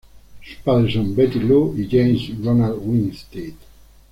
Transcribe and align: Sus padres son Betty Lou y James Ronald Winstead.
Sus 0.43 0.55
padres 0.63 0.95
son 0.95 1.13
Betty 1.15 1.37
Lou 1.37 1.75
y 1.77 1.87
James 1.87 2.35
Ronald 2.43 2.77
Winstead. 2.83 3.53